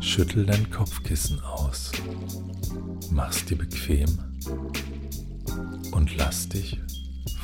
Schüttel 0.00 0.46
dein 0.46 0.70
Kopfkissen 0.70 1.40
aus, 1.40 1.92
mach's 3.10 3.44
dir 3.44 3.58
bequem 3.58 4.08
und 5.92 6.16
lass 6.16 6.48
dich 6.48 6.80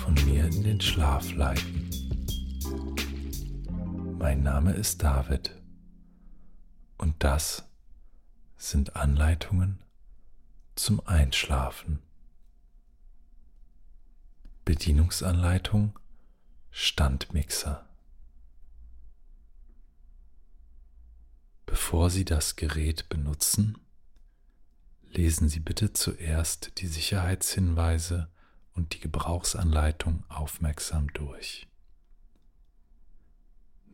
von 0.02 0.14
mir 0.24 0.46
in 0.46 0.64
den 0.64 0.80
Schlaf 0.80 1.30
leiten. 1.34 1.73
Mein 4.24 4.42
Name 4.42 4.72
ist 4.72 5.02
David 5.02 5.54
und 6.96 7.22
das 7.22 7.68
sind 8.56 8.96
Anleitungen 8.96 9.82
zum 10.76 11.06
Einschlafen. 11.06 11.98
Bedienungsanleitung 14.64 15.98
Standmixer. 16.70 17.86
Bevor 21.66 22.08
Sie 22.08 22.24
das 22.24 22.56
Gerät 22.56 23.10
benutzen, 23.10 23.76
lesen 25.10 25.50
Sie 25.50 25.60
bitte 25.60 25.92
zuerst 25.92 26.80
die 26.80 26.86
Sicherheitshinweise 26.86 28.30
und 28.72 28.94
die 28.94 29.00
Gebrauchsanleitung 29.00 30.24
aufmerksam 30.30 31.12
durch. 31.12 31.68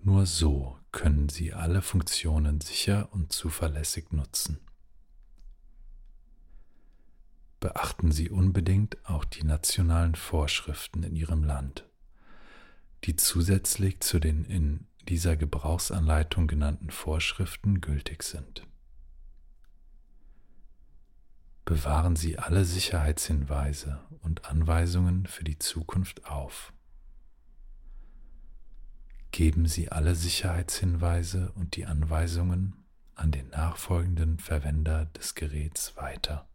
Nur 0.02 0.24
so 0.24 0.78
können 0.92 1.28
Sie 1.28 1.52
alle 1.52 1.82
Funktionen 1.82 2.60
sicher 2.62 3.12
und 3.12 3.32
zuverlässig 3.32 4.12
nutzen. 4.12 4.58
Beachten 7.60 8.10
Sie 8.10 8.30
unbedingt 8.30 8.96
auch 9.04 9.26
die 9.26 9.44
nationalen 9.44 10.14
Vorschriften 10.14 11.02
in 11.02 11.14
Ihrem 11.16 11.44
Land, 11.44 11.86
die 13.04 13.16
zusätzlich 13.16 14.00
zu 14.00 14.18
den 14.18 14.46
in 14.46 14.86
dieser 15.06 15.36
Gebrauchsanleitung 15.36 16.46
genannten 16.46 16.90
Vorschriften 16.90 17.82
gültig 17.82 18.22
sind. 18.22 18.66
Bewahren 21.66 22.16
Sie 22.16 22.38
alle 22.38 22.64
Sicherheitshinweise 22.64 24.00
und 24.22 24.46
Anweisungen 24.46 25.26
für 25.26 25.44
die 25.44 25.58
Zukunft 25.58 26.24
auf. 26.24 26.72
Geben 29.32 29.66
Sie 29.66 29.90
alle 29.90 30.14
Sicherheitshinweise 30.14 31.52
und 31.52 31.76
die 31.76 31.86
Anweisungen 31.86 32.74
an 33.14 33.30
den 33.30 33.50
nachfolgenden 33.50 34.38
Verwender 34.38 35.06
des 35.06 35.34
Geräts 35.34 35.96
weiter. 35.96 36.48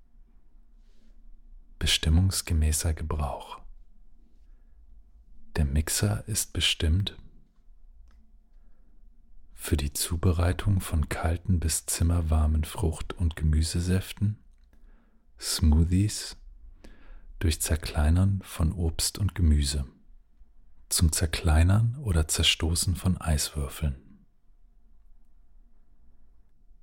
Bestimmungsgemäßer 1.80 2.94
Gebrauch. 2.94 3.62
Der 5.56 5.66
Mixer 5.66 6.28
ist 6.28 6.52
bestimmt 6.52 7.18
für 9.54 9.78
die 9.78 9.94
Zubereitung 9.94 10.80
von 10.82 11.10
kalten 11.10 11.60
bis 11.60 11.86
zimmerwarmen 11.86 12.66
Frucht- 12.66 13.14
und 13.14 13.36
Gemüsesäften, 13.36 14.38
Smoothies, 15.40 16.38
durch 17.40 17.62
Zerkleinern 17.62 18.42
von 18.44 18.74
Obst 18.74 19.18
und 19.18 19.34
Gemüse, 19.34 19.86
zum 20.90 21.12
Zerkleinern 21.12 21.98
oder 22.02 22.28
Zerstoßen 22.28 22.96
von 22.96 23.18
Eiswürfeln. 23.20 23.96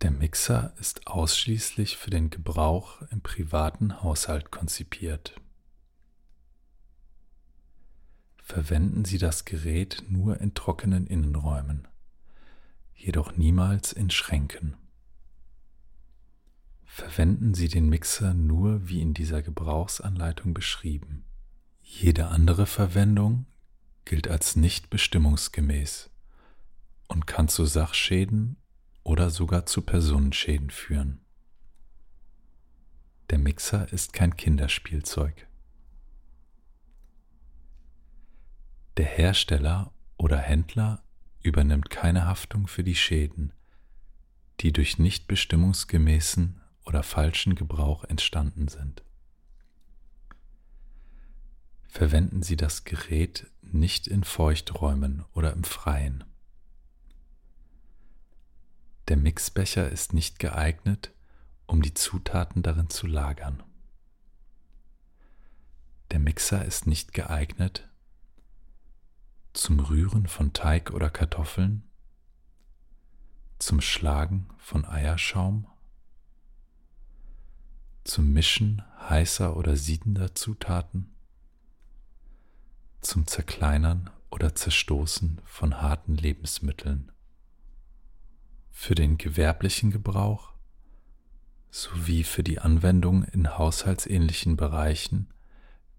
Der 0.03 0.11
Mixer 0.11 0.75
ist 0.81 1.07
ausschließlich 1.07 1.97
für 1.97 2.11
den 2.11 2.31
Gebrauch 2.31 3.03
im 3.11 3.21
privaten 3.21 4.03
Haushalt 4.03 4.51
konzipiert. 4.51 5.41
Verwenden 8.43 9.05
Sie 9.05 9.19
das 9.19 9.45
Gerät 9.45 10.05
nur 10.09 10.41
in 10.41 10.55
trockenen 10.55 11.07
Innenräumen 11.07 11.87
jedoch 13.03 13.37
niemals 13.37 13.93
in 13.93 14.11
Schränken. 14.11 14.77
Verwenden 16.85 17.53
Sie 17.53 17.69
den 17.69 17.89
Mixer 17.89 18.33
nur 18.33 18.89
wie 18.89 19.01
in 19.01 19.13
dieser 19.13 19.43
Gebrauchsanleitung 19.43 20.55
beschrieben. 20.55 21.25
Jede 21.81 22.29
andere 22.29 22.67
Verwendung 22.67 23.47
gilt 24.05 24.29
als 24.29 24.57
nicht 24.57 24.91
bestimmungsgemäß 24.91 26.11
und 27.09 27.27
kann 27.27 27.49
zu 27.49 27.65
Sachschäden 27.65 28.57
oder 29.05 29.31
sogar 29.31 29.67
zu 29.67 29.83
Personenschäden 29.83 30.71
führen. 30.71 31.21
Der 33.31 33.39
Mixer 33.39 33.93
ist 33.93 34.13
kein 34.13 34.37
Kinderspielzeug. 34.37 35.47
Der 38.97 39.07
Hersteller 39.07 39.93
oder 40.17 40.39
Händler 40.39 41.03
übernimmt 41.43 41.91
keine 41.91 42.27
Haftung 42.27 42.67
für 42.67 42.85
die 42.85 42.95
Schäden, 42.95 43.53
die 44.61 44.73
durch 44.73 44.99
nicht 44.99 45.29
bestimmungsgemäßen 45.29 46.61
oder 46.85 47.03
falschen 47.03 47.55
Gebrauch 47.55 48.05
entstanden 48.05 48.69
sind. 48.69 49.03
Verwenden 51.89 52.43
Sie 52.43 52.57
das 52.57 52.85
Gerät 52.85 53.51
nicht 53.75 54.07
in 54.07 54.25
Feuchträumen 54.25 55.25
oder 55.33 55.53
im 55.53 55.65
Freien. 55.65 56.25
Der 59.09 59.17
Mixbecher 59.17 59.89
ist 59.89 60.15
nicht 60.15 60.39
geeignet, 60.39 61.13
um 61.67 61.83
die 61.83 61.95
Zutaten 61.95 62.63
darin 62.63 62.89
zu 62.89 63.07
lagern. 63.07 63.63
Der 66.11 66.19
Mixer 66.19 66.65
ist 66.65 66.87
nicht 66.87 67.15
geeignet, 67.15 67.89
zum 69.55 69.81
Rühren 69.81 70.27
von 70.27 70.53
Teig 70.53 70.91
oder 70.91 71.11
Kartoffeln, 71.11 71.85
zum 73.59 73.81
Schlagen 73.81 74.49
von 74.59 74.85
Eierschaum, 74.85 75.67
zum 78.05 78.33
Mischen 78.33 78.83
heißer 79.09 79.57
oder 79.57 79.77
siedender 79.77 80.35
Zutaten, 80.35 81.12
zum 83.03 83.27
Zerkleinern 83.27 84.11
oder 84.31 84.55
Zerstoßen 84.55 85.41
von 85.45 85.83
harten 85.83 86.17
Lebensmitteln, 86.17 87.13
für 88.71 88.95
den 88.95 89.19
gewerblichen 89.19 89.91
Gebrauch 89.91 90.53
sowie 91.71 92.25
für 92.25 92.43
die 92.43 92.59
Anwendung 92.59 93.25
in 93.25 93.59
haushaltsähnlichen 93.59 94.57
Bereichen 94.57 95.29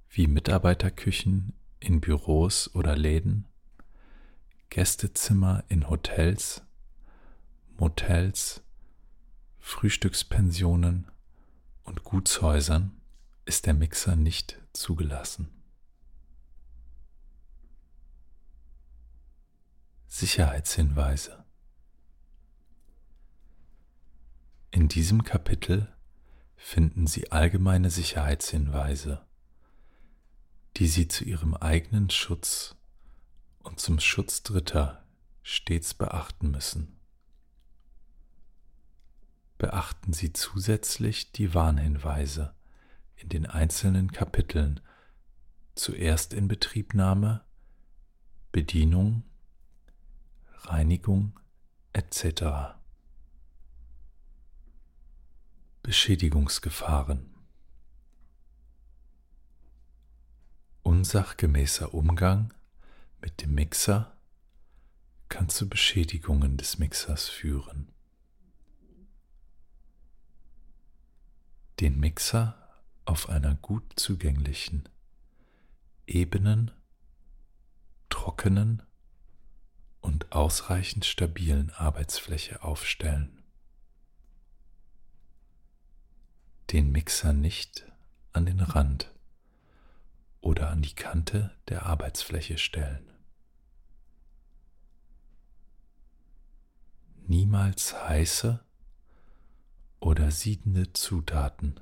wie 0.09 0.27
Mitarbeiterküchen 0.27 1.53
in 1.79 1.99
Büros 1.99 2.73
oder 2.73 2.95
Läden, 2.95 3.45
Gästezimmer 4.69 5.63
in 5.67 5.89
Hotels, 5.89 6.63
Motels, 7.77 8.61
Frühstückspensionen 9.59 11.07
und 11.83 12.03
Gutshäusern 12.03 12.91
ist 13.45 13.65
der 13.65 13.73
Mixer 13.73 14.15
nicht 14.15 14.59
zugelassen. 14.73 15.62
Sicherheitshinweise 20.23 21.43
In 24.71 24.87
diesem 24.87 25.25
Kapitel 25.25 25.93
finden 26.55 27.07
Sie 27.07 27.33
allgemeine 27.33 27.89
Sicherheitshinweise 27.89 29.25
die 30.77 30.87
sie 30.87 31.09
zu 31.09 31.25
ihrem 31.25 31.55
eigenen 31.55 32.09
Schutz 32.09 32.77
und 33.59 33.81
zum 33.81 33.99
Schutz 33.99 34.43
Dritter 34.43 35.05
stets 35.41 35.93
beachten 35.93 36.51
müssen. 36.51 36.99
Beachten 39.57 40.13
Sie 40.13 40.31
zusätzlich 40.31 41.33
die 41.33 41.53
Warnhinweise 41.53 42.55
in 43.17 43.27
den 43.27 43.45
einzelnen 43.45 44.13
Kapiteln 44.13 44.79
zuerst 45.75 46.33
in 46.33 46.47
Betriebnahme, 46.47 47.43
Bedienung, 48.53 49.23
Reinigung 50.65 51.39
etc. 51.93 52.75
Beschädigungsgefahren 55.81 57.33
Unsachgemäßer 60.83 61.93
Umgang 61.93 62.53
mit 63.21 63.41
dem 63.41 63.55
Mixer 63.55 64.15
kann 65.29 65.49
zu 65.49 65.67
Beschädigungen 65.67 66.57
des 66.57 66.77
Mixers 66.77 67.27
führen. 67.27 67.91
Den 71.79 71.99
Mixer 71.99 72.55
auf 73.05 73.29
einer 73.29 73.55
gut 73.55 73.83
zugänglichen, 73.95 74.87
ebenen, 76.05 76.71
trockenen 78.09 78.83
und 80.03 80.33
ausreichend 80.33 81.05
stabilen 81.05 81.71
Arbeitsfläche 81.71 82.61
aufstellen. 82.61 83.41
Den 86.71 86.91
Mixer 86.91 87.31
nicht 87.31 87.85
an 88.33 88.45
den 88.45 88.59
Rand 88.59 89.09
oder 90.41 90.69
an 90.69 90.81
die 90.81 90.93
Kante 90.93 91.55
der 91.69 91.85
Arbeitsfläche 91.85 92.57
stellen. 92.57 93.09
Niemals 97.25 97.93
heiße 97.93 98.59
oder 100.01 100.31
siedende 100.31 100.91
Zutaten 100.91 101.79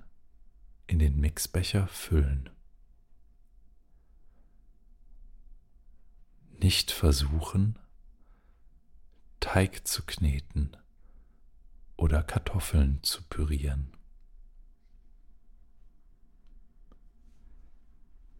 in 0.85 0.99
den 0.99 1.19
Mixbecher 1.19 1.87
füllen. 1.87 2.51
Nicht 6.59 6.91
versuchen, 6.91 7.79
Teig 9.41 9.85
zu 9.85 10.03
kneten 10.03 10.77
oder 11.97 12.23
Kartoffeln 12.23 13.03
zu 13.03 13.21
pürieren. 13.23 13.91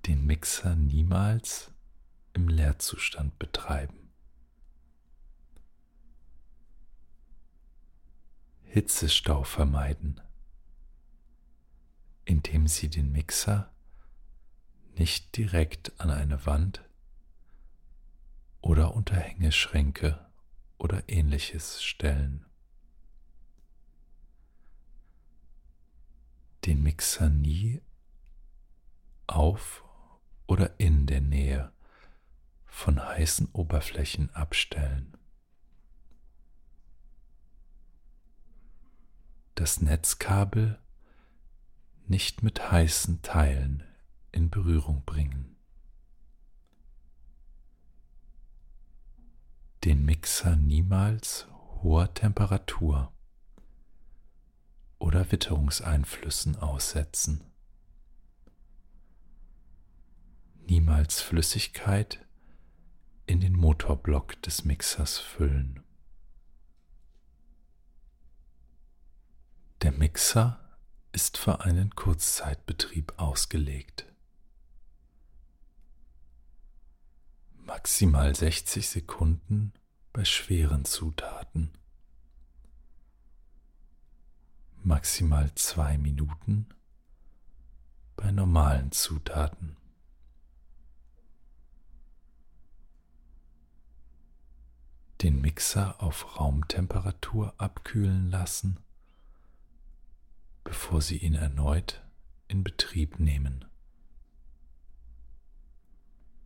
Den 0.06 0.26
Mixer 0.26 0.76
niemals 0.76 1.72
im 2.34 2.48
Leerzustand 2.48 3.38
betreiben. 3.40 4.14
Hitzestau 8.64 9.44
vermeiden, 9.44 10.22
indem 12.24 12.68
Sie 12.68 12.90
den 12.90 13.12
Mixer 13.12 13.70
nicht 14.94 15.36
direkt 15.36 16.00
an 16.00 16.10
eine 16.10 16.46
Wand 16.46 16.88
oder 18.62 18.96
unter 18.96 19.18
Hängeschränke 19.18 20.31
oder 20.82 21.08
ähnliches 21.08 21.82
stellen. 21.82 22.46
Den 26.66 26.84
Mixer 26.84 27.30
nie 27.30 27.82
auf 29.28 29.84
oder 30.48 30.80
in 30.80 31.08
der 31.08 31.22
Nähe 31.22 31.72
von 32.66 33.02
heißen 33.02 33.50
Oberflächen 33.54 34.30
abstellen. 34.36 35.18
das 39.62 39.80
Netzkabel 39.80 40.80
nicht 42.08 42.42
mit 42.42 42.72
heißen 42.72 43.22
Teilen 43.22 43.84
in 44.32 44.50
Berührung 44.50 45.04
bringen. 45.06 45.51
Den 49.84 50.06
Mixer 50.06 50.56
niemals 50.56 51.48
hoher 51.82 52.14
Temperatur 52.14 53.12
oder 55.00 55.32
Witterungseinflüssen 55.32 56.56
aussetzen. 56.56 57.44
Niemals 60.68 61.22
Flüssigkeit 61.22 62.24
in 63.26 63.42
den 63.42 63.54
Motorblock 63.54 64.40
des 64.44 64.66
Mixers 64.66 65.18
füllen. 65.18 65.84
Der 69.82 69.92
Mixer 69.92 70.60
ist 71.12 71.40
für 71.40 71.62
einen 71.62 71.96
Kurzzeitbetrieb 71.96 73.14
ausgelegt. 73.18 74.11
Maximal 77.74 78.36
60 78.36 78.86
Sekunden 78.86 79.72
bei 80.12 80.26
schweren 80.26 80.84
Zutaten. 80.84 81.72
Maximal 84.84 85.56
2 85.56 85.98
Minuten 85.98 86.66
bei 88.18 88.30
normalen 88.30 88.92
Zutaten. 88.92 89.78
Den 95.22 95.40
Mixer 95.40 96.04
auf 96.04 96.38
Raumtemperatur 96.38 97.54
abkühlen 97.58 98.30
lassen 98.30 98.80
bevor 100.66 101.00
Sie 101.02 101.20
ihn 101.20 101.36
erneut 101.36 102.04
in 102.50 102.66
Betrieb 102.66 103.22
nehmen. 103.22 103.71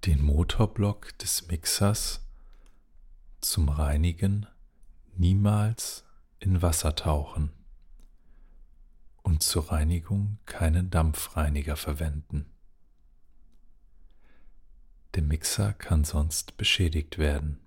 Den 0.06 0.24
Motorblock 0.24 1.18
des 1.18 1.48
Mixers 1.48 2.26
zum 3.42 3.70
Reinigen 3.70 4.46
niemals 5.16 6.06
in 6.40 6.62
Wasser 6.62 6.96
tauchen 6.96 7.52
und 9.24 9.42
zur 9.42 9.72
Reinigung 9.72 10.38
keinen 10.46 10.92
Dampfreiniger 10.92 11.76
verwenden. 11.76 12.46
Der 15.16 15.24
Mixer 15.24 15.74
kann 15.74 16.04
sonst 16.04 16.58
beschädigt 16.58 17.18
werden. 17.18 17.60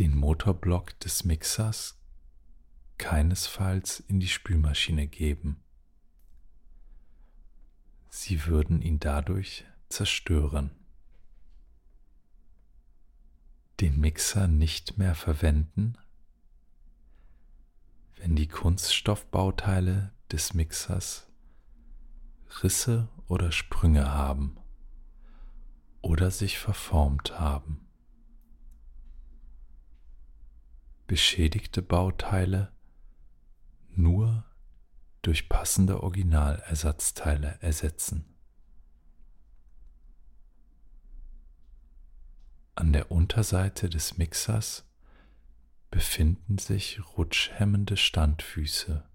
den 0.00 0.16
Motorblock 0.16 0.98
des 1.00 1.24
Mixers 1.24 2.00
keinesfalls 2.96 4.00
in 4.00 4.18
die 4.18 4.28
Spülmaschine 4.28 5.06
geben. 5.06 5.62
Sie 8.10 8.44
würden 8.46 8.82
ihn 8.82 9.00
dadurch 9.00 9.64
zerstören. 9.88 10.70
Den 13.80 13.98
Mixer 13.98 14.46
nicht 14.46 14.98
mehr 14.98 15.14
verwenden, 15.14 15.96
wenn 18.16 18.36
die 18.36 18.48
Kunststoffbauteile 18.48 20.12
des 20.30 20.52
Mixers 20.52 21.26
Risse 22.62 23.08
oder 23.26 23.50
Sprünge 23.52 24.12
haben 24.12 24.58
oder 26.02 26.30
sich 26.30 26.58
verformt 26.58 27.40
haben. 27.40 27.86
beschädigte 31.10 31.82
Bauteile 31.82 32.70
nur 33.88 34.44
durch 35.30 35.48
passende 35.48 36.02
Originalersatzteile 36.02 37.56
ersetzen. 37.60 38.24
An 42.74 42.92
der 42.92 43.12
Unterseite 43.12 43.88
des 43.88 44.18
Mixers 44.18 44.84
befinden 45.92 46.58
sich 46.58 47.00
rutschhemmende 47.16 47.96
Standfüße 47.96 49.08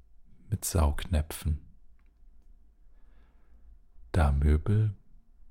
mit 0.50 0.64
Saugnäpfen. 0.64 1.60
Da 4.14 4.32
Möbel 4.32 4.96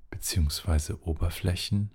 bzw. 0.09 0.93
Oberflächen 0.93 1.91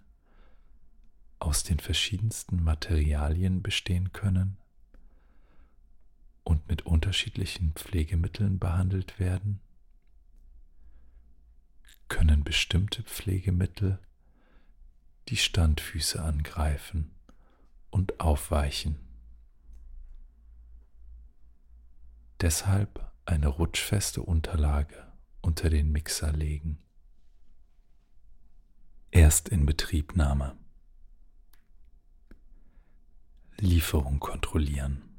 aus 1.41 1.65
den 1.65 1.81
verschiedensten 1.81 2.63
Materialien 2.63 3.65
bestehen 3.65 4.13
können 4.13 4.60
und 6.51 6.69
mit 6.69 6.85
unterschiedlichen 6.85 7.75
Pflegemitteln 7.75 8.59
behandelt 8.59 9.21
werden, 9.21 9.61
können 12.09 12.43
bestimmte 12.43 13.05
Pflegemittel 13.05 14.01
die 15.29 15.37
Standfüße 15.37 16.21
angreifen 16.21 17.15
und 17.91 18.19
aufweichen. 18.19 18.97
Deshalb 22.41 23.13
eine 23.27 23.47
rutschfeste 23.47 24.21
Unterlage 24.21 25.07
unter 25.43 25.71
den 25.71 25.93
Mixer 25.93 26.33
legen. 26.33 26.83
Erst 29.13 29.51
in 29.51 29.67
Betriebnahme. 29.67 30.57
Lieferung 33.57 34.19
kontrollieren. 34.19 35.10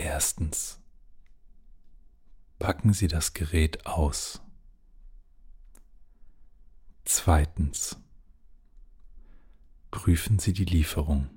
Erstens. 0.00 0.80
Packen 2.58 2.94
Sie 2.94 3.06
das 3.06 3.34
Gerät 3.34 3.84
aus. 3.84 4.40
Zweitens. 7.04 7.98
Prüfen 9.90 10.38
Sie 10.38 10.54
die 10.54 10.64
Lieferung. 10.64 11.28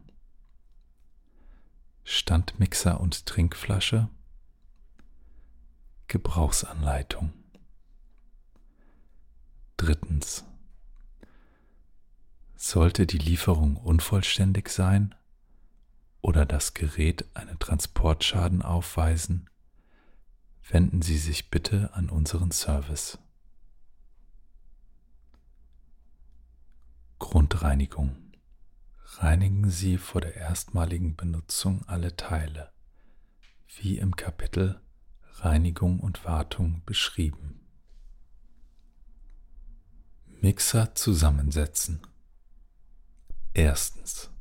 Standmixer 2.05 3.01
und 3.01 3.25
Trinkflasche. 3.25 4.10
Gebrauchsanleitung. 6.08 7.34
Drittens. 9.75 10.46
Sollte 12.55 13.05
die 13.05 13.17
Lieferung 13.17 13.75
unvollständig 13.75 14.70
sein 14.70 15.13
oder 16.24 16.46
das 16.46 16.74
Gerät 16.74 17.25
einen 17.36 17.60
Transportschaden 17.60 18.62
aufweisen, 18.62 19.50
wenden 20.70 21.01
Sie 21.01 21.18
sich 21.18 21.51
bitte 21.51 21.94
an 21.94 22.10
unseren 22.10 22.51
Service. 22.51 23.20
Grundreinigung. 27.20 28.15
Reinigen 29.18 29.70
Sie 29.70 29.98
vor 29.98 30.22
der 30.22 30.36
erstmaligen 30.36 31.15
Benutzung 31.15 31.84
alle 31.88 32.15
Teile, 32.15 32.72
wie 33.77 33.98
im 33.98 34.15
Kapitel 34.15 34.80
Reinigung 35.39 36.00
und 36.00 36.24
Wartung 36.24 36.84
beschrieben. 36.86 37.60
Mixer 40.42 40.96
zusammensetzen. 40.96 42.01
Erstens. 43.53 44.33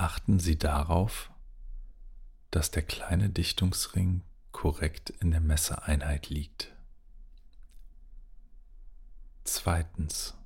Achten 0.00 0.38
Sie 0.38 0.56
darauf, 0.56 1.30
dass 2.50 2.70
der 2.70 2.82
kleine 2.82 3.28
Dichtungsring 3.28 4.22
korrekt 4.50 5.10
in 5.10 5.30
der 5.30 5.42
Messereinheit 5.42 6.30
liegt. 6.30 6.74
Zweitens. 9.44 10.38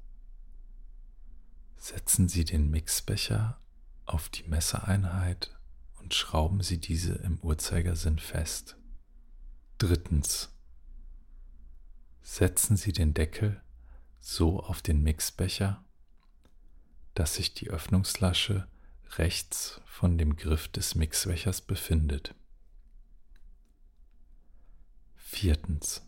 Setzen 1.76 2.28
Sie 2.28 2.44
den 2.44 2.68
Mixbecher 2.68 3.60
auf 4.06 4.28
die 4.28 4.42
Messereinheit 4.42 5.56
und 6.00 6.14
schrauben 6.14 6.60
Sie 6.60 6.78
diese 6.78 7.14
im 7.14 7.38
Uhrzeigersinn 7.38 8.18
fest. 8.18 8.76
Drittens. 9.78 10.52
Setzen 12.22 12.76
Sie 12.76 12.90
den 12.90 13.14
Deckel 13.14 13.62
so 14.18 14.58
auf 14.58 14.82
den 14.82 15.04
Mixbecher, 15.04 15.84
dass 17.14 17.36
sich 17.36 17.54
die 17.54 17.70
Öffnungslasche 17.70 18.66
rechts 19.18 19.80
von 19.84 20.18
dem 20.18 20.36
Griff 20.36 20.68
des 20.68 20.94
Mixbechers 20.94 21.60
befindet. 21.60 22.34
Viertens. 25.14 26.02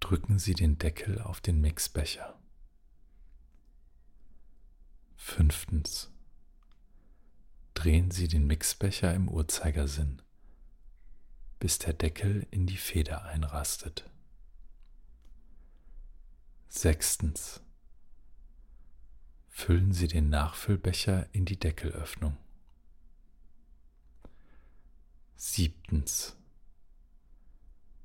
Drücken 0.00 0.38
Sie 0.38 0.54
den 0.54 0.78
Deckel 0.78 1.20
auf 1.20 1.40
den 1.40 1.60
Mixbecher. 1.60 2.38
Fünftens. 5.16 6.10
Drehen 7.74 8.10
Sie 8.10 8.28
den 8.28 8.46
Mixbecher 8.46 9.14
im 9.14 9.28
Uhrzeigersinn, 9.28 10.22
bis 11.58 11.78
der 11.78 11.92
Deckel 11.92 12.46
in 12.50 12.66
die 12.66 12.76
Feder 12.76 13.24
einrastet. 13.24 14.08
Sechstens. 16.68 17.60
Füllen 19.58 19.92
Sie 19.92 20.06
den 20.06 20.28
Nachfüllbecher 20.28 21.26
in 21.32 21.44
die 21.44 21.58
Deckelöffnung. 21.58 22.36
Siebtens. 25.34 26.36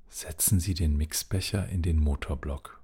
Setzen 0.10 0.60
Sie 0.60 0.74
den 0.74 0.98
Mixbecher 0.98 1.70
in 1.70 1.84
den 1.84 2.00
Motorblock. 2.00 2.82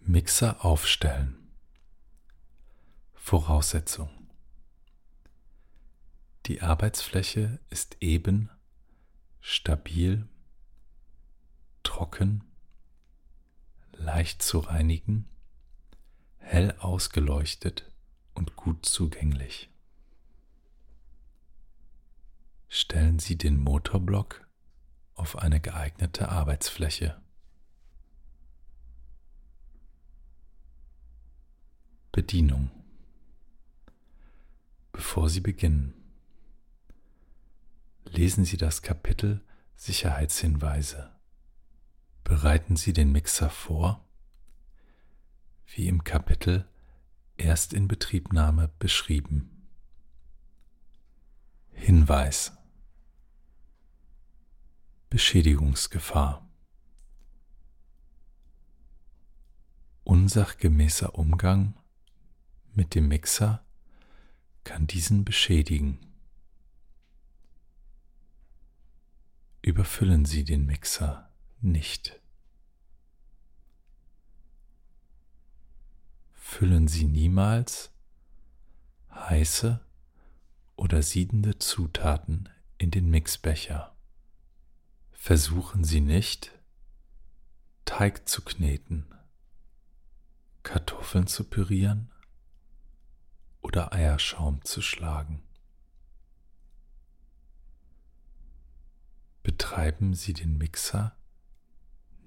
Mixer 0.00 0.64
aufstellen. 0.64 1.36
Voraussetzung. 3.12 4.08
Die 6.46 6.62
Arbeitsfläche 6.62 7.60
ist 7.68 7.98
eben, 8.00 8.48
stabil, 9.42 10.26
trocken, 11.82 12.42
leicht 13.92 14.40
zu 14.40 14.60
reinigen, 14.60 15.28
hell 16.52 16.72
ausgeleuchtet 16.80 17.90
und 18.34 18.56
gut 18.56 18.84
zugänglich. 18.84 19.70
Stellen 22.68 23.18
Sie 23.18 23.38
den 23.38 23.56
Motorblock 23.56 24.46
auf 25.14 25.38
eine 25.38 25.60
geeignete 25.60 26.28
Arbeitsfläche. 26.28 27.18
Bedienung. 32.12 32.70
Bevor 34.92 35.30
Sie 35.30 35.40
beginnen, 35.40 35.94
lesen 38.04 38.44
Sie 38.44 38.58
das 38.58 38.82
Kapitel 38.82 39.40
Sicherheitshinweise. 39.76 41.16
Bereiten 42.24 42.76
Sie 42.76 42.92
den 42.92 43.10
Mixer 43.10 43.48
vor, 43.48 44.01
wie 45.74 45.88
im 45.88 46.04
Kapitel 46.04 46.68
Erstinbetriebnahme 47.38 48.70
beschrieben. 48.78 49.66
Hinweis 51.72 52.52
Beschädigungsgefahr 55.10 56.48
Unsachgemäßer 60.04 61.14
Umgang 61.18 61.74
mit 62.74 62.94
dem 62.94 63.08
Mixer 63.08 63.64
kann 64.64 64.86
diesen 64.86 65.24
beschädigen. 65.24 65.98
Überfüllen 69.62 70.24
Sie 70.24 70.44
den 70.44 70.66
Mixer 70.66 71.30
nicht. 71.60 72.21
Füllen 76.62 76.86
Sie 76.86 77.06
niemals 77.06 77.90
heiße 79.10 79.84
oder 80.76 81.02
siedende 81.02 81.58
Zutaten 81.58 82.48
in 82.78 82.92
den 82.92 83.10
Mixbecher. 83.10 83.96
Versuchen 85.10 85.82
Sie 85.82 86.00
nicht, 86.00 86.52
Teig 87.84 88.28
zu 88.28 88.42
kneten, 88.42 89.12
Kartoffeln 90.62 91.26
zu 91.26 91.42
pürieren 91.42 92.12
oder 93.60 93.92
Eierschaum 93.92 94.64
zu 94.64 94.82
schlagen. 94.82 95.42
Betreiben 99.42 100.14
Sie 100.14 100.32
den 100.32 100.58
Mixer 100.58 101.16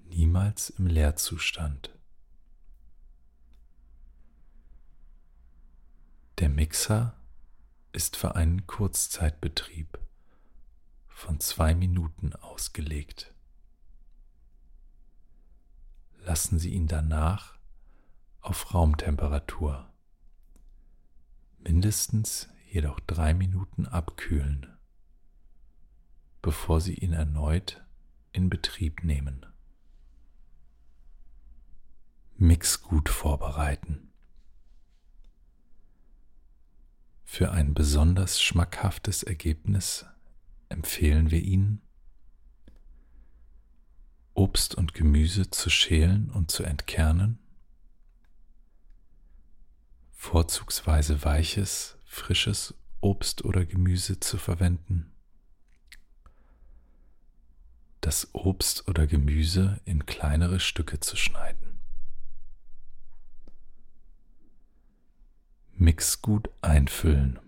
niemals 0.04 0.68
im 0.68 0.88
Leerzustand. 0.88 1.95
Der 6.38 6.50
Mixer 6.50 7.16
ist 7.92 8.14
für 8.14 8.34
einen 8.34 8.66
Kurzzeitbetrieb 8.66 9.98
von 11.08 11.40
zwei 11.40 11.74
Minuten 11.74 12.34
ausgelegt. 12.34 13.32
Lassen 16.18 16.58
Sie 16.58 16.74
ihn 16.74 16.88
danach 16.88 17.56
auf 18.42 18.74
Raumtemperatur 18.74 19.90
mindestens 21.58 22.50
jedoch 22.70 23.00
drei 23.00 23.32
Minuten 23.32 23.86
abkühlen, 23.86 24.76
bevor 26.42 26.82
Sie 26.82 26.96
ihn 26.96 27.14
erneut 27.14 27.82
in 28.32 28.50
Betrieb 28.50 29.04
nehmen. 29.04 29.46
Mix 32.36 32.82
gut 32.82 33.08
vorbereiten. 33.08 34.05
Für 37.28 37.50
ein 37.50 37.74
besonders 37.74 38.40
schmackhaftes 38.40 39.22
Ergebnis 39.22 40.06
empfehlen 40.70 41.30
wir 41.30 41.42
Ihnen, 41.42 41.82
Obst 44.32 44.74
und 44.74 44.94
Gemüse 44.94 45.50
zu 45.50 45.68
schälen 45.68 46.30
und 46.30 46.50
zu 46.50 46.62
entkernen, 46.62 47.38
vorzugsweise 50.12 51.24
weiches, 51.24 51.98
frisches 52.04 52.74
Obst 53.00 53.44
oder 53.44 53.66
Gemüse 53.66 54.18
zu 54.20 54.38
verwenden, 54.38 55.12
das 58.00 58.34
Obst 58.34 58.88
oder 58.88 59.06
Gemüse 59.06 59.80
in 59.84 60.06
kleinere 60.06 60.60
Stücke 60.60 61.00
zu 61.00 61.16
schneiden. 61.16 61.65
Mix 65.78 66.22
gut 66.22 66.48
einfüllen. 66.62 67.38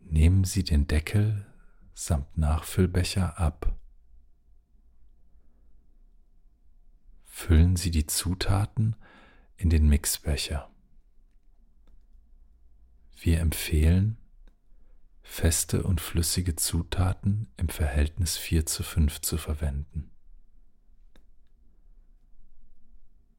Nehmen 0.00 0.42
Sie 0.42 0.64
den 0.64 0.88
Deckel 0.88 1.46
samt 1.94 2.36
Nachfüllbecher 2.36 3.38
ab. 3.38 3.78
Füllen 7.24 7.76
Sie 7.76 7.92
die 7.92 8.08
Zutaten 8.08 8.96
in 9.56 9.70
den 9.70 9.88
Mixbecher. 9.88 10.68
Wir 13.20 13.38
empfehlen, 13.38 14.18
feste 15.22 15.84
und 15.84 16.00
flüssige 16.00 16.56
Zutaten 16.56 17.52
im 17.56 17.68
Verhältnis 17.68 18.36
4 18.36 18.66
zu 18.66 18.82
5 18.82 19.20
zu 19.20 19.38
verwenden. 19.38 20.10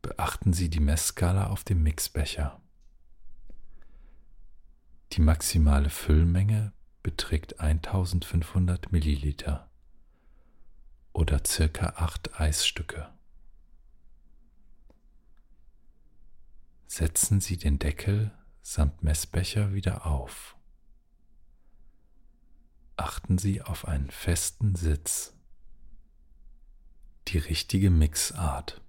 beachten 0.08 0.54
Sie 0.54 0.70
die 0.70 0.80
Messskala 0.80 1.48
auf 1.48 1.66
dem 1.66 1.84
Mixbecher. 1.84 2.62
Die 5.12 5.20
maximale 5.20 5.90
Füllmenge 5.90 6.72
beträgt 7.04 7.60
1500 7.60 8.94
Milliliter 8.94 9.70
oder 11.12 11.42
circa 11.46 11.88
8 11.98 12.40
Eisstücke. 12.40 13.10
Setzen 16.88 17.42
Sie 17.42 17.58
den 17.58 17.78
Deckel 17.78 18.32
samt 18.62 19.04
Messbecher 19.04 19.74
wieder 19.74 20.06
auf. 20.06 20.56
Achten 22.96 23.38
Sie 23.38 23.62
auf 23.62 23.86
einen 23.86 24.10
festen 24.10 24.76
Sitz. 24.76 25.34
Die 27.28 27.40
richtige 27.40 27.90
Mixart. 27.90 28.82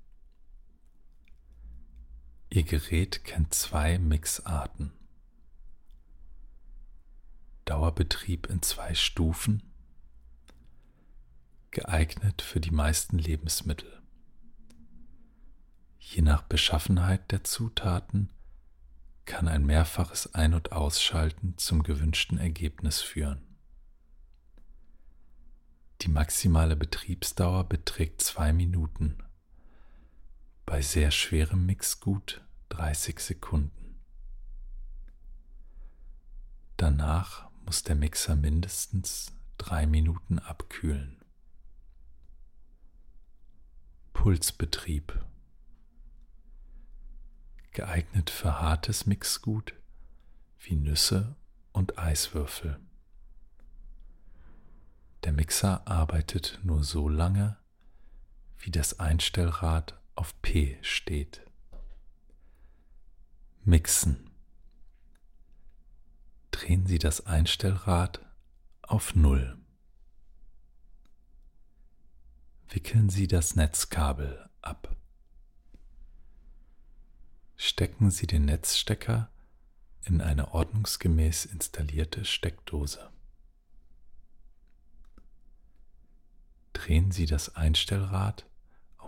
Ihr 2.51 2.63
Gerät 2.63 3.25
kennt 3.25 3.53
zwei 3.53 3.99
Mixarten. 3.99 4.93
Dauerbetrieb 7.67 8.47
in 8.47 8.63
zwei 8.63 8.95
Stufen, 8.95 9.63
geeignet 11.71 12.41
für 12.41 12.61
die 12.61 12.71
meisten 12.71 13.19
Lebensmittel. 13.19 14.01
Je 15.99 16.23
nach 16.23 16.41
Beschaffenheit 16.41 17.31
der 17.31 17.45
Zutaten 17.45 18.31
kann 19.27 19.47
ein 19.47 19.67
mehrfaches 19.67 20.35
Ein- 20.35 20.55
und 20.55 20.73
Ausschalten 20.73 21.59
zum 21.59 21.83
gewünschten 21.83 22.39
Ergebnis 22.39 23.03
führen. 23.03 23.43
Die 26.01 26.09
maximale 26.09 26.77
Betriebsdauer 26.77 27.65
beträgt 27.65 28.23
zwei 28.23 28.55
Minuten, 28.55 29.19
bei 30.69 30.83
sehr 30.83 31.11
schwerem 31.11 31.65
Mixgut 31.65 32.45
30 32.69 33.21
Sekunden. 33.21 33.99
Danach 36.77 37.49
muss 37.65 37.85
der 37.85 37.95
Mixer 37.95 38.37
mindestens 38.37 39.33
drei 39.57 39.87
Minuten 39.87 40.39
abkühlen. 40.39 41.25
Pulsbetrieb 44.13 45.25
geeignet 47.73 48.29
für 48.29 48.61
hartes 48.61 49.07
Mixgut 49.07 49.73
wie 50.59 50.77
Nüsse 50.77 51.35
und 51.73 51.99
Eiswürfel. 51.99 52.79
Der 55.25 55.33
Mixer 55.33 55.89
arbeitet 55.89 56.61
nur 56.63 56.85
so 56.85 57.09
lange, 57.09 57.57
wie 58.59 58.71
das 58.71 59.01
Einstellrad 59.01 59.99
auf 60.19 60.43
P 60.43 60.77
steht. 60.83 61.47
Mixen. 63.63 64.31
Drehen 66.51 66.87
Sie 66.87 66.99
das 66.99 67.25
Einstellrad 67.27 68.27
auf 68.83 69.15
Null. 69.15 69.57
Wickeln 72.69 73.11
Sie 73.11 73.29
das 73.29 73.55
Netzkabel 73.55 74.51
ab. 74.61 74.97
Stecken 77.55 78.11
Sie 78.11 78.27
den 78.27 78.47
Netzstecker 78.47 79.31
in 80.03 80.21
eine 80.21 80.53
ordnungsgemäß 80.53 81.45
installierte 81.45 82.25
Steckdose. 82.25 83.09
Drehen 86.73 87.13
Sie 87.13 87.27
das 87.27 87.55
Einstellrad 87.55 88.48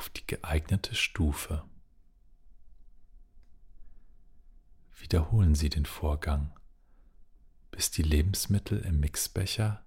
auf 0.01 0.09
die 0.09 0.27
geeignete 0.27 0.95
Stufe. 0.95 1.63
Wiederholen 4.99 5.55
Sie 5.55 5.69
den 5.69 5.85
Vorgang, 5.85 6.59
bis 7.71 7.91
die 7.91 8.03
Lebensmittel 8.03 8.79
im 8.79 9.01
Mixbecher 9.01 9.85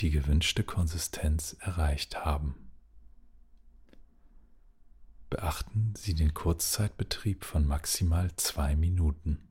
die 0.00 0.10
gewünschte 0.10 0.62
Konsistenz 0.62 1.56
erreicht 1.60 2.26
haben. 2.26 2.70
Beachten 5.30 5.94
Sie 5.96 6.14
den 6.14 6.34
Kurzzeitbetrieb 6.34 7.46
von 7.46 7.66
maximal 7.66 8.30
zwei 8.36 8.76
Minuten. 8.76 9.48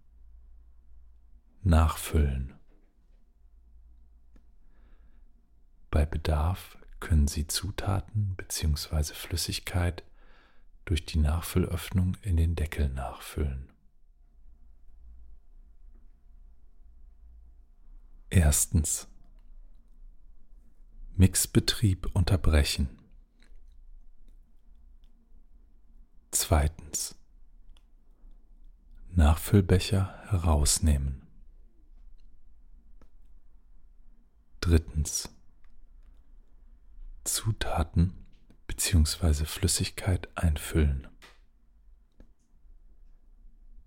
Nachfüllen. 1.64 2.54
Bei 5.90 6.06
Bedarf 6.06 6.78
können 7.04 7.28
Sie 7.28 7.48
Zutaten 7.48 8.34
bzw. 8.38 9.14
Flüssigkeit 9.14 10.04
durch 10.86 11.06
die 11.06 11.20
Nachfüllöffnung 11.20 12.16
in 12.22 12.38
den 12.38 12.56
Deckel 12.56 12.88
nachfüllen. 12.88 13.70
Erstens. 18.30 19.10
Mixbetrieb 21.18 22.10
unterbrechen. 22.16 22.88
Zweitens. 26.32 27.16
Nachfüllbecher 29.10 30.24
herausnehmen. 30.30 31.28
Drittens. 34.62 35.30
Zutaten 37.24 38.14
bzw. 38.68 39.46
Flüssigkeit 39.46 40.28
einfüllen. 40.36 41.08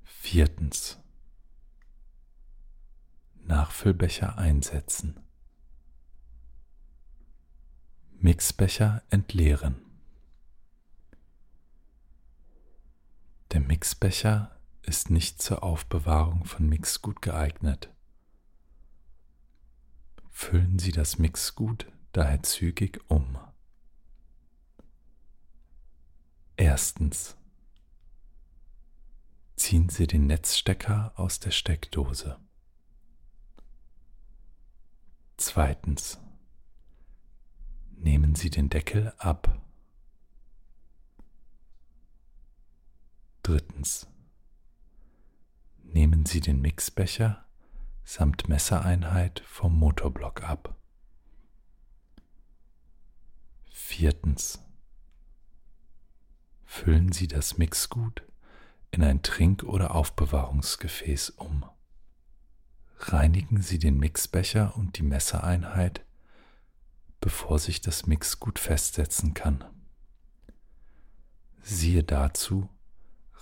Viertens. 0.05 0.99
Nachfüllbecher 3.45 4.39
einsetzen. 4.39 5.21
Mixbecher 8.19 9.03
entleeren. 9.11 9.77
Der 13.53 13.61
Mixbecher 13.61 14.59
ist 14.83 15.11
nicht 15.11 15.43
zur 15.43 15.63
Aufbewahrung 15.63 16.45
von 16.45 16.69
Mixgut 16.69 17.21
geeignet. 17.21 17.93
Füllen 20.31 20.79
Sie 20.79 20.93
das 20.93 21.19
Mixgut 21.19 21.87
daher 22.13 22.43
zügig 22.43 23.01
um. 23.09 23.39
Erstens. 26.57 27.37
Ziehen 29.57 29.89
Sie 29.89 30.07
den 30.07 30.27
Netzstecker 30.27 31.13
aus 31.17 31.41
der 31.41 31.51
Steckdose. 31.51 32.39
Zweitens. 35.37 36.19
Nehmen 37.97 38.35
Sie 38.35 38.51
den 38.51 38.69
Deckel 38.69 39.13
ab. 39.19 39.61
Drittens. 43.43 44.07
Nehmen 45.83 46.27
Sie 46.27 46.41
den 46.41 46.61
Mixbecher 46.61 47.47
samt 48.07 48.49
Messereinheit 48.49 49.43
vom 49.47 49.77
Motorblock 49.77 50.43
ab. 50.45 50.77
Viertens. 53.97 54.59
Füllen 56.67 57.13
Sie 57.13 57.29
das 57.29 57.57
Mixgut 57.57 58.23
in 58.91 59.03
ein 59.03 59.23
Trink- 59.23 59.63
oder 59.63 59.95
Aufbewahrungsgefäß 59.95 61.31
um. 61.31 61.65
Reinigen 62.99 63.63
Sie 63.63 63.79
den 63.79 63.97
Mixbecher 63.97 64.77
und 64.77 64.99
die 64.99 65.03
Messereinheit, 65.03 66.05
bevor 67.23 67.59
sich 67.59 67.81
das 67.81 68.07
Mixgut 68.07 68.59
festsetzen 68.59 69.33
kann. 69.33 69.65
Siehe 71.63 72.05
dazu 72.05 72.69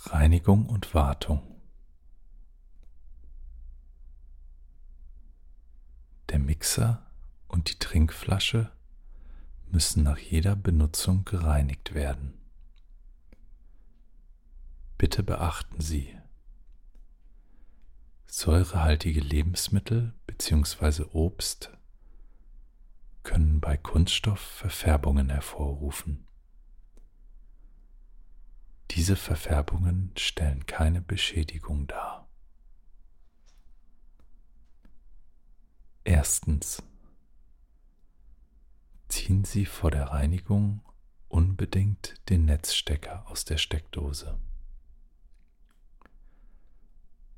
Reinigung 0.05 0.67
und 0.67 0.95
Wartung. 0.95 1.43
Der 6.29 6.39
Mixer 6.39 7.05
und 7.49 7.71
die 7.71 7.79
Trinkflasche 7.81 8.71
müssen 9.75 10.05
nach 10.05 10.19
jeder 10.19 10.55
Benutzung 10.55 11.25
gereinigt 11.25 11.95
werden. 11.95 12.33
Bitte 14.97 15.25
beachten 15.25 15.81
Sie, 15.81 16.17
säurehaltige 18.27 19.21
Lebensmittel 19.21 20.15
bzw. 20.27 21.07
Obst 21.13 21.73
können 23.25 23.61
bei 23.61 23.77
Kunststoff 23.77 24.39
Verfärbungen 24.39 25.29
hervorrufen. 25.29 26.25
Diese 28.93 29.17
Verfärbungen 29.17 30.13
stellen 30.17 30.67
keine 30.67 31.01
Beschädigung 31.01 31.89
dar. 31.89 32.29
Erstens. 36.05 36.81
Ziehen 39.15 39.45
Sie 39.45 39.65
vor 39.65 39.93
der 39.93 40.07
Reinigung 40.07 40.83
unbedingt 41.29 42.17
den 42.29 42.47
Netzstecker 42.47 43.25
aus 43.31 43.45
der 43.45 43.59
Steckdose. 43.59 44.41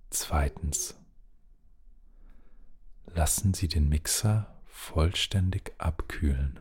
Zweitens. 0.08 0.98
Lassen 3.04 3.52
Sie 3.52 3.68
den 3.68 3.90
Mixer 3.90 4.58
vollständig 4.64 5.74
abkühlen. 5.76 6.60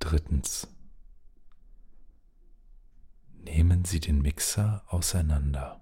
Drittens. 0.00 0.68
Nehmen 3.38 3.86
Sie 3.86 4.00
den 4.00 4.20
Mixer 4.20 4.84
auseinander. 4.86 5.81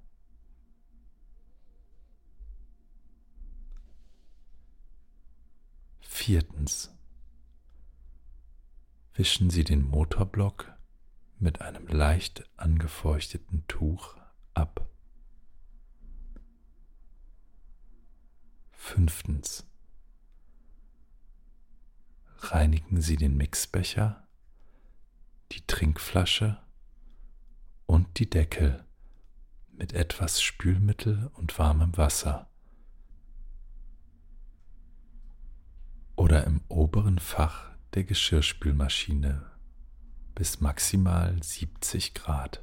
Viertens. 6.23 6.95
Wischen 9.15 9.49
Sie 9.49 9.65
den 9.65 9.81
Motorblock 9.81 10.71
mit 11.39 11.63
einem 11.63 11.87
leicht 11.87 12.45
angefeuchteten 12.59 13.67
Tuch 13.69 14.19
ab. 14.53 14.87
Fünftens. 18.71 19.67
Reinigen 22.41 23.01
Sie 23.01 23.17
den 23.17 23.39
Mixbecher, 23.39 24.29
die 25.53 25.67
Trinkflasche 25.67 26.61
und 27.87 28.19
die 28.19 28.29
Deckel 28.29 28.85
mit 29.73 29.95
etwas 29.95 30.43
Spülmittel 30.43 31.31
und 31.33 31.59
warmem 31.59 31.97
Wasser 31.97 32.50
oder 36.21 36.45
im 36.45 36.61
oberen 36.69 37.19
Fach 37.19 37.71
der 37.95 38.05
Geschirrspülmaschine 38.05 39.51
bis 40.35 40.61
maximal 40.61 41.43
70 41.43 42.13
Grad. 42.13 42.63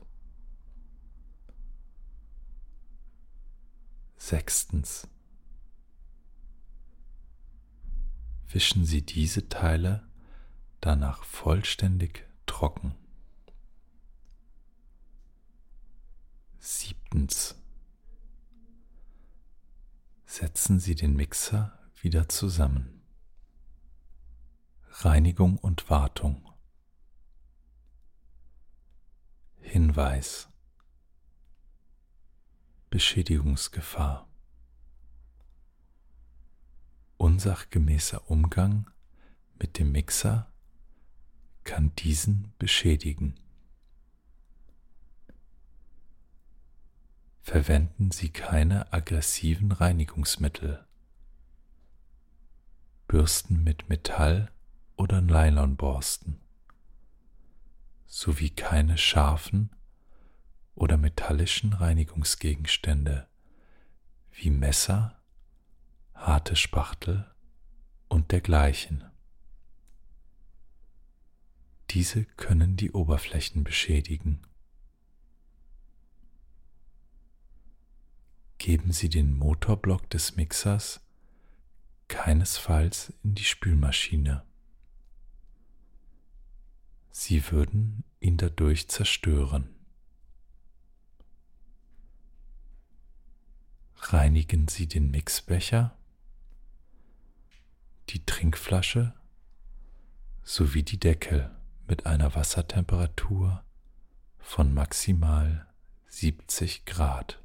Sechstens. 4.15 5.07
Wischen 8.49 8.85
Sie 8.85 9.01
diese 9.01 9.49
Teile 9.49 10.07
danach 10.79 11.23
vollständig 11.23 12.27
trocken. 12.45 12.93
Siebtens. 16.59 17.55
Setzen 20.27 20.79
Sie 20.79 20.93
den 20.93 21.15
Mixer 21.15 21.75
wieder 22.03 22.29
zusammen. 22.29 22.96
Reinigung 24.99 25.59
und 25.59 25.91
Wartung. 25.91 26.41
Hinweis. 29.59 30.49
Beschädigungsgefahr. 32.89 34.27
Unsachgemäßer 37.17 38.27
Umgang 38.31 38.89
mit 39.59 39.77
dem 39.77 39.91
Mixer 39.91 40.51
kann 41.63 41.93
diesen 41.97 42.51
beschädigen. 42.57 43.39
Verwenden 47.43 48.09
Sie 48.09 48.29
keine 48.29 48.91
aggressiven 48.91 49.71
Reinigungsmittel. 49.71 50.83
Bürsten 53.07 53.63
mit 53.63 53.89
Metall 53.89 54.51
oder 54.97 55.21
Nylonborsten 55.21 56.41
sowie 58.07 58.49
keine 58.49 58.97
scharfen 58.97 59.69
oder 60.75 60.97
metallischen 60.97 61.73
Reinigungsgegenstände 61.73 63.27
wie 64.31 64.49
Messer, 64.49 65.19
harte 66.13 66.55
Spachtel 66.55 67.25
und 68.07 68.31
dergleichen. 68.31 69.03
Diese 71.91 72.25
können 72.25 72.75
die 72.75 72.91
Oberflächen 72.91 73.63
beschädigen. 73.63 74.41
Geben 78.57 78.91
Sie 78.91 79.09
den 79.09 79.37
Motorblock 79.37 80.09
des 80.09 80.35
Mixers 80.35 81.01
keinesfalls 82.07 83.13
in 83.23 83.35
die 83.35 83.43
Spülmaschine. 83.43 84.43
Sie 87.19 87.51
würden 87.51 88.03
ihn 88.19 88.37
dadurch 88.37 88.89
zerstören. 88.89 89.73
Reinigen 93.95 94.67
Sie 94.67 94.87
den 94.87 95.09
Mixbecher, 95.09 95.97
die 98.09 98.23
Trinkflasche 98.23 99.15
sowie 100.43 100.83
die 100.83 100.99
Deckel 100.99 101.49
mit 101.87 102.05
einer 102.05 102.35
Wassertemperatur 102.35 103.65
von 104.37 104.71
maximal 104.75 105.67
70 106.05 106.85
Grad. 106.85 107.43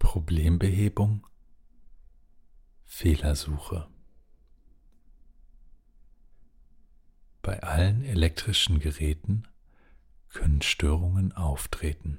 Problembehebung 0.00 1.24
Fehlersuche 2.84 3.86
Bei 7.46 7.62
allen 7.62 8.02
elektrischen 8.02 8.80
Geräten 8.80 9.44
können 10.30 10.62
Störungen 10.62 11.30
auftreten. 11.30 12.18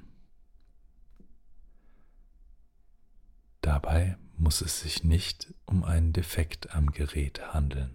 Dabei 3.59 4.17
muss 4.37 4.61
es 4.61 4.79
sich 4.79 5.03
nicht 5.03 5.53
um 5.65 5.83
einen 5.83 6.13
Defekt 6.13 6.73
am 6.73 6.91
Gerät 6.91 7.53
handeln. 7.53 7.93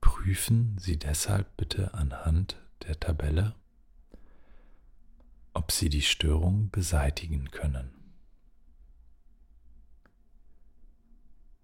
Prüfen 0.00 0.78
Sie 0.78 0.98
deshalb 0.98 1.54
bitte 1.58 1.92
anhand 1.92 2.56
der 2.84 2.98
Tabelle, 2.98 3.54
ob 5.52 5.70
Sie 5.70 5.90
die 5.90 6.00
Störung 6.00 6.70
beseitigen 6.70 7.50
können. 7.50 7.90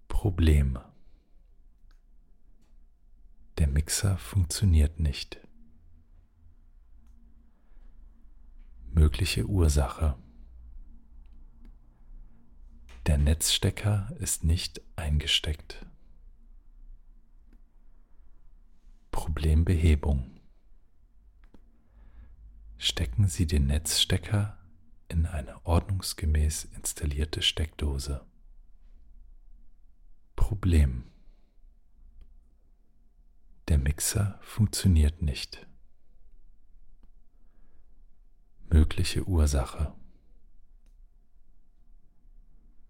Problem 0.07 0.79
der 3.61 3.69
Mixer 3.69 4.17
funktioniert 4.17 5.01
nicht. 5.01 5.39
Mögliche 8.91 9.47
Ursache. 9.47 10.17
Der 13.05 13.19
Netzstecker 13.19 14.17
ist 14.19 14.45
nicht 14.45 14.81
eingesteckt. 14.97 15.85
Problembehebung. 19.11 20.41
Stecken 22.79 23.29
Sie 23.29 23.47
den 23.47 23.67
Netzstecker 23.67 24.57
in 25.09 25.27
eine 25.27 25.67
ordnungsgemäß 25.67 26.65
installierte 26.65 27.43
Steckdose. 27.43 28.25
Problem. 30.35 31.10
Der 33.71 33.79
Mixer 33.79 34.37
funktioniert 34.43 35.23
nicht. 35.23 35.65
Mögliche 38.69 39.29
Ursache. 39.29 39.95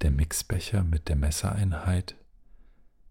Der 0.01 0.11
Mixbecher 0.11 0.83
mit 0.83 1.11
der 1.11 1.16
Messereinheit 1.16 2.16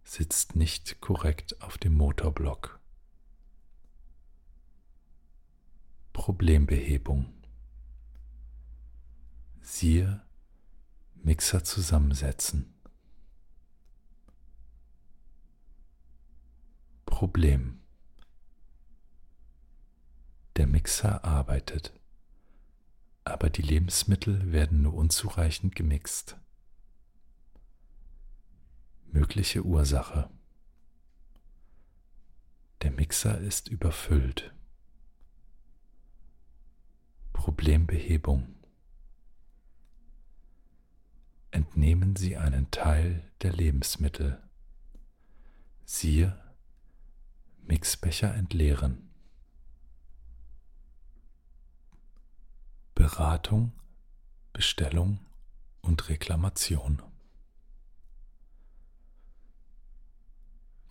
sitzt 0.04 0.56
nicht 0.56 1.00
korrekt 1.00 1.62
auf 1.62 1.78
dem 1.78 1.94
Motorblock. 1.94 2.80
Problembehebung. 6.12 7.32
Siehe 9.62 10.24
Mixer 11.14 11.64
zusammensetzen. 11.64 12.79
Problem. 17.20 17.82
Der 20.56 20.68
Mixer 20.68 21.26
arbeitet, 21.26 21.92
aber 23.26 23.50
die 23.50 23.62
Lebensmittel 23.62 24.54
werden 24.54 24.84
nur 24.84 24.94
unzureichend 24.94 25.76
gemixt. 25.76 26.38
Mögliche 29.12 29.66
Ursache. 29.66 30.30
Der 32.84 32.92
Mixer 32.92 33.38
ist 33.38 33.68
überfüllt. 33.68 34.54
Problembehebung. 37.34 38.56
Entnehmen 41.52 42.16
Sie 42.16 42.38
einen 42.38 42.72
Teil 42.72 43.30
der 43.42 43.52
Lebensmittel. 43.52 44.42
Siehe 45.84 46.49
Mixbecher 47.70 48.36
entleeren. 48.36 49.10
Beratung, 52.96 53.72
Bestellung 54.52 55.20
und 55.82 56.10
Reklamation. 56.10 57.02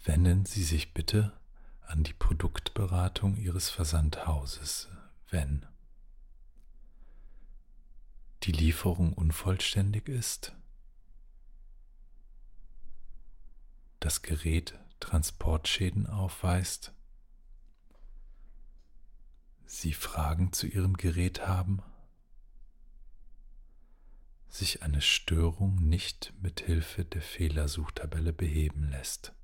wenden 0.05 0.47
Sie 0.47 0.64
sich 0.64 0.95
bitte 0.95 1.38
an 1.83 2.03
die 2.03 2.14
Produktberatung 2.14 3.37
Ihres 3.37 3.69
Versandhauses, 3.69 4.88
wenn 5.29 5.67
die 8.45 8.53
Lieferung 8.53 9.12
unvollständig 9.12 10.09
ist, 10.09 10.55
das 14.01 14.23
Gerät 14.23 14.79
Transportschäden 15.01 16.07
aufweist, 16.07 16.93
Sie 19.67 19.93
Fragen 19.93 20.53
zu 20.53 20.67
Ihrem 20.67 20.97
Gerät 20.97 21.47
haben, 21.47 21.83
sich 24.49 24.83
eine 24.83 25.03
Störung 25.03 25.77
nicht 25.77 26.33
mit 26.41 26.61
Hilfe 26.61 27.05
der 27.05 27.21
Fehlersuchtabelle 27.21 28.33
beheben 28.33 28.89
lässt. 28.91 29.35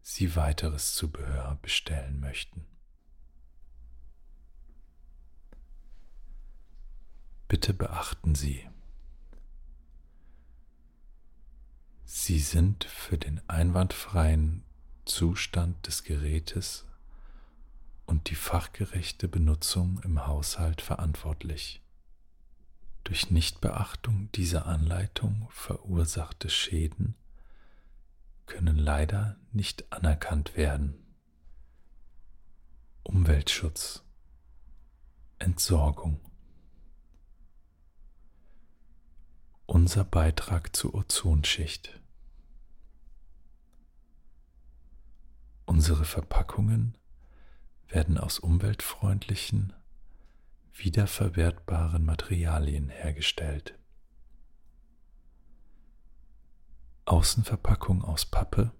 Sie 0.00 0.36
weiteres 0.36 0.94
Zubehör 0.94 1.58
bestellen 1.60 2.20
möchten. 2.20 2.64
Bitte 7.48 7.74
beachten 7.74 8.36
Sie, 8.36 8.68
Sie 12.08 12.38
sind 12.38 12.84
für 12.84 13.18
den 13.18 13.40
einwandfreien 13.48 14.62
Zustand 15.06 15.88
des 15.88 16.04
Gerätes 16.04 16.86
und 18.06 18.30
die 18.30 18.36
fachgerechte 18.36 19.26
Benutzung 19.26 20.00
im 20.04 20.24
Haushalt 20.24 20.82
verantwortlich. 20.82 21.82
Durch 23.02 23.32
Nichtbeachtung 23.32 24.30
dieser 24.36 24.66
Anleitung 24.66 25.48
verursachte 25.50 26.48
Schäden 26.48 27.16
können 28.46 28.76
leider 28.76 29.36
nicht 29.50 29.92
anerkannt 29.92 30.56
werden. 30.56 30.94
Umweltschutz, 33.02 34.04
Entsorgung. 35.40 36.20
Unser 39.66 40.04
Beitrag 40.04 40.76
zur 40.76 40.94
Ozonschicht. 40.94 42.00
Unsere 45.64 46.04
Verpackungen 46.04 46.96
werden 47.88 48.16
aus 48.16 48.38
umweltfreundlichen, 48.38 49.72
wiederverwertbaren 50.72 52.04
Materialien 52.04 52.88
hergestellt. 52.90 53.76
Außenverpackung 57.04 58.04
aus 58.04 58.24
Pappe, 58.24 58.72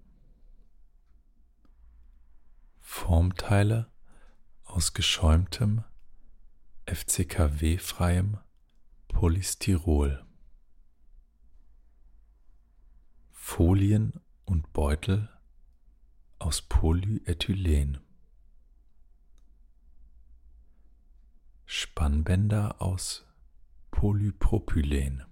Formteile 2.79 3.91
aus 4.63 4.93
geschäumtem, 4.93 5.83
FCKW-freiem 6.85 8.37
Polystyrol, 9.09 10.26
Folien 13.49 14.11
und 14.43 14.73
Beutel 14.73 15.29
aus 16.37 16.61
Polyethylen, 16.61 17.97
Spannbänder 21.65 22.81
aus 22.81 23.25
Polypropylen. 23.89 25.23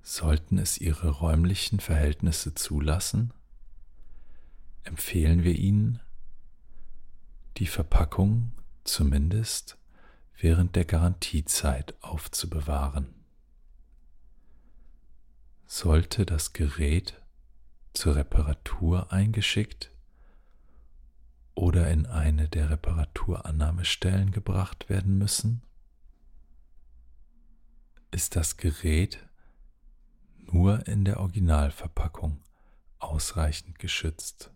Sollten 0.00 0.56
es 0.56 0.78
Ihre 0.78 1.10
räumlichen 1.10 1.78
Verhältnisse 1.78 2.54
zulassen, 2.54 3.34
empfehlen 4.84 5.44
wir 5.44 5.54
Ihnen, 5.54 6.00
die 7.58 7.66
Verpackung 7.66 8.52
zumindest 8.84 9.76
während 10.38 10.76
der 10.76 10.86
Garantiezeit 10.86 11.94
aufzubewahren. 12.02 13.23
Sollte 15.66 16.26
das 16.26 16.52
Gerät 16.52 17.20
zur 17.94 18.16
Reparatur 18.16 19.12
eingeschickt 19.12 19.90
oder 21.54 21.90
in 21.90 22.06
eine 22.06 22.48
der 22.48 22.70
Reparaturannahmestellen 22.70 24.30
gebracht 24.30 24.88
werden 24.88 25.16
müssen, 25.18 25.62
ist 28.10 28.36
das 28.36 28.56
Gerät 28.56 29.26
nur 30.38 30.86
in 30.86 31.04
der 31.04 31.20
Originalverpackung 31.20 32.40
ausreichend 32.98 33.78
geschützt. 33.78 34.50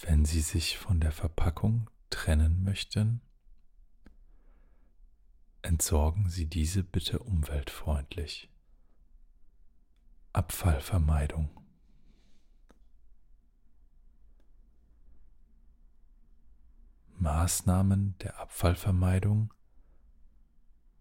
Wenn 0.00 0.24
Sie 0.24 0.40
sich 0.40 0.78
von 0.78 1.00
der 1.00 1.12
Verpackung 1.12 1.90
trennen 2.08 2.64
möchten, 2.64 3.20
entsorgen 5.62 6.28
Sie 6.28 6.46
diese 6.46 6.82
bitte 6.82 7.18
umweltfreundlich. 7.18 8.50
Abfallvermeidung. 10.32 11.50
Maßnahmen 17.18 18.16
der 18.18 18.38
Abfallvermeidung 18.40 19.52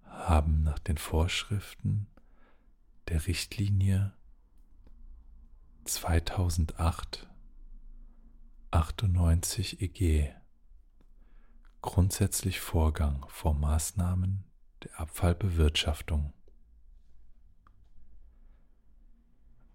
haben 0.03 0.63
nach 0.63 0.79
den 0.79 0.97
Vorschriften 0.97 2.07
der 3.07 3.25
Richtlinie 3.27 4.13
2008 5.85 7.27
98 8.71 9.81
EG 9.81 10.33
grundsätzlich 11.81 12.59
Vorgang 12.59 13.25
vor 13.29 13.53
Maßnahmen 13.53 14.48
der 14.83 14.99
Abfallbewirtschaftung. 14.99 16.33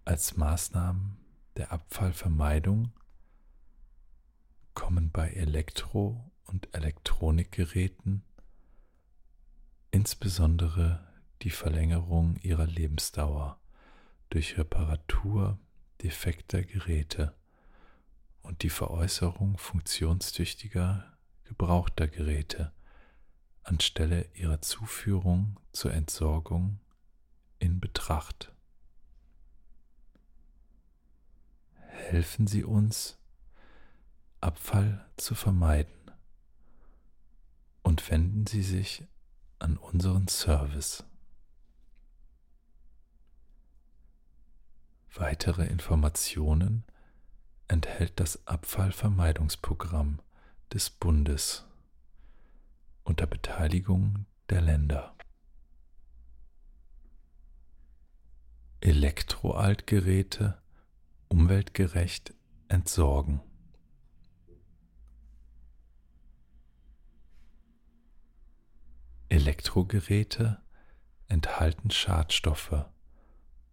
Als 0.04 0.36
Maßnahmen 0.36 1.16
der 1.56 1.72
Abfallvermeidung 1.72 2.92
kommen 4.74 5.10
bei 5.10 5.30
Elektro- 5.30 6.30
und 6.44 6.74
Elektronikgeräten 6.74 8.22
insbesondere 9.94 11.06
die 11.42 11.50
Verlängerung 11.50 12.36
ihrer 12.42 12.66
Lebensdauer 12.66 13.60
durch 14.28 14.58
Reparatur 14.58 15.58
defekter 16.02 16.62
Geräte 16.62 17.34
und 18.42 18.62
die 18.62 18.70
Veräußerung 18.70 19.56
funktionstüchtiger 19.56 21.16
gebrauchter 21.44 22.08
Geräte 22.08 22.73
anstelle 23.64 24.29
ihrer 24.35 24.61
Zuführung 24.61 25.59
zur 25.72 25.92
Entsorgung 25.92 26.79
in 27.59 27.81
Betracht. 27.81 28.53
Helfen 31.88 32.46
Sie 32.46 32.62
uns, 32.64 33.18
Abfall 34.40 35.07
zu 35.16 35.35
vermeiden 35.35 36.11
und 37.83 38.11
wenden 38.11 38.46
Sie 38.46 38.62
sich 38.62 39.05
an 39.59 39.79
unseren 39.79 40.29
Service. 40.29 41.05
Weitere 45.14 45.64
Informationen 45.64 46.85
enthält 47.68 48.20
das 48.20 48.46
Abfallvermeidungsprogramm 48.46 50.20
des 50.72 50.90
Bundes 50.90 51.64
unter 53.04 53.26
Beteiligung 53.26 54.26
der 54.48 54.60
Länder. 54.60 55.14
Elektroaltgeräte 58.80 60.60
umweltgerecht 61.28 62.34
entsorgen. 62.68 63.40
Elektrogeräte 69.28 70.62
enthalten 71.28 71.90
Schadstoffe 71.90 72.86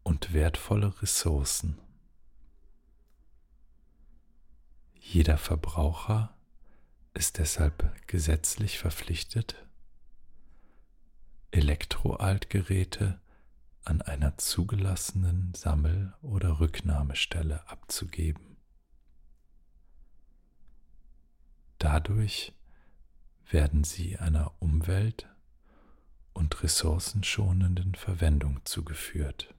und 0.03 0.33
wertvolle 0.33 1.01
Ressourcen. 1.01 1.77
Jeder 4.93 5.37
Verbraucher 5.37 6.35
ist 7.13 7.37
deshalb 7.37 7.93
gesetzlich 8.07 8.79
verpflichtet, 8.79 9.65
Elektroaltgeräte 11.51 13.19
an 13.83 14.01
einer 14.01 14.37
zugelassenen 14.37 15.53
Sammel- 15.53 16.13
oder 16.21 16.59
Rücknahmestelle 16.59 17.67
abzugeben. 17.67 18.57
Dadurch 21.77 22.53
werden 23.49 23.83
sie 23.83 24.17
einer 24.17 24.53
Umwelt- 24.59 25.27
und 26.33 26.63
ressourcenschonenden 26.63 27.95
Verwendung 27.95 28.61
zugeführt. 28.65 29.53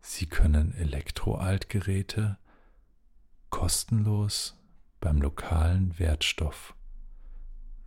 Sie 0.00 0.26
können 0.26 0.74
Elektroaltgeräte 0.74 2.38
kostenlos 3.52 4.58
beim 4.98 5.20
lokalen 5.20 5.96
Wertstoff 5.98 6.74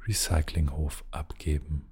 Recyclinghof 0.08 1.04
abgeben. 1.10 1.91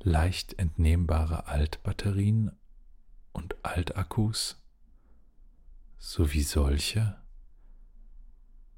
Leicht 0.00 0.56
entnehmbare 0.58 1.48
Altbatterien 1.48 2.52
und 3.32 3.56
Altakkus 3.64 4.62
sowie 5.98 6.42
solche, 6.42 7.20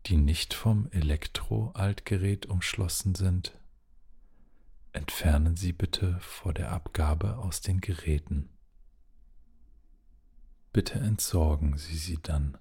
die 0.06 0.16
nicht 0.16 0.54
vom 0.54 0.88
Elektroaltgerät 0.90 2.46
umschlossen 2.46 3.14
sind, 3.14 3.56
entfernen 4.92 5.54
Sie 5.56 5.74
bitte 5.74 6.18
vor 6.20 6.54
der 6.54 6.72
Abgabe 6.72 7.36
aus 7.36 7.60
den 7.60 7.82
Geräten. 7.82 8.48
Bitte 10.72 11.00
entsorgen 11.00 11.76
Sie 11.76 11.96
sie 11.96 12.18
dann 12.22 12.56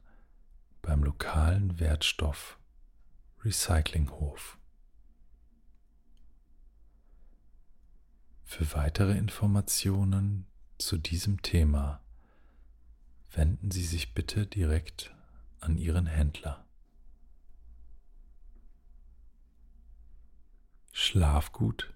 beim 0.82 1.04
lokalen 1.04 1.80
Wertstoff 1.80 2.58
Recyclinghof. 3.44 4.58
Für 8.44 8.74
weitere 8.74 9.16
Informationen 9.16 10.48
zu 10.80 10.98
diesem 10.98 11.44
Thema 11.44 12.02
wenden 13.32 13.70
Sie 13.70 13.86
sich 13.86 14.16
bitte 14.16 14.48
direkt 14.48 15.14
an 15.60 15.78
Ihren 15.78 16.08
Händler. 16.08 16.66
Schlaf 20.92 21.52
gut 21.52 21.94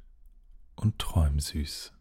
und 0.75 0.99
träum 0.99 1.39
süß. 1.39 1.91